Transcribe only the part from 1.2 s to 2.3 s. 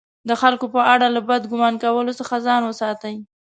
بد ګمان کولو